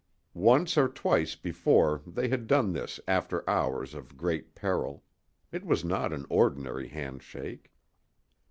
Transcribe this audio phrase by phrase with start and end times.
[0.33, 5.03] Once or twice before they had done this after hours of great peril.
[5.51, 7.71] It was not an ordinary handshake.